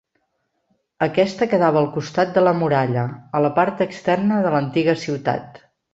[1.07, 3.03] Aquesta quedava al costat de la muralla,
[3.41, 5.67] a la part externa de l'antiga ciutat.